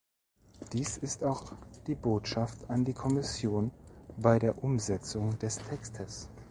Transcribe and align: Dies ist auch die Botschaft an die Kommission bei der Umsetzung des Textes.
Dies 0.73 0.97
ist 0.97 1.23
auch 1.23 1.53
die 1.85 1.93
Botschaft 1.93 2.71
an 2.71 2.85
die 2.85 2.93
Kommission 2.95 3.69
bei 4.17 4.39
der 4.39 4.63
Umsetzung 4.63 5.37
des 5.37 5.57
Textes. 5.59 6.27